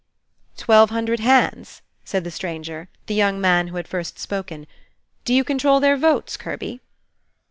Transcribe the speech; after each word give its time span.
"Twelve 0.57 0.89
hundred 0.89 1.19
hands?" 1.19 1.83
said 2.03 2.23
the 2.23 2.31
stranger, 2.31 2.89
the 3.05 3.13
young 3.13 3.39
man 3.39 3.67
who 3.67 3.75
had 3.77 3.87
first 3.87 4.17
spoken. 4.17 4.65
"Do 5.25 5.31
you 5.31 5.43
control 5.43 5.79
their 5.79 5.95
votes, 5.95 6.37
Kirby?" 6.37 6.81